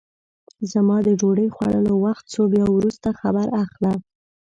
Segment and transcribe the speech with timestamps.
[0.71, 3.93] زما د ډوډۍ خوړلو وخت سو بیا وروسته خبر اخله!